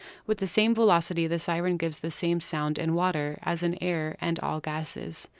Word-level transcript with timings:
With 0.25 0.39
the 0.39 0.47
same 0.47 0.73
velocity 0.73 1.27
the 1.27 1.37
siren 1.37 1.77
gives 1.77 1.99
the 1.99 2.09
same 2.09 2.41
sound 2.41 2.79
in 2.79 2.95
water 2.95 3.37
as 3.43 3.61
in 3.61 3.77
air 3.83 4.17
and 4.19 4.39
all 4.39 4.59
gases. 4.59 5.27